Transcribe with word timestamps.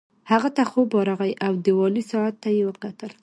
هغه 0.31 0.49
ته 0.55 0.63
خوب 0.71 0.89
ورغی 0.93 1.33
او 1.45 1.53
دیوالي 1.65 2.03
ساعت 2.11 2.35
ته 2.43 2.49
یې 2.57 2.63
وکتل 2.65 3.11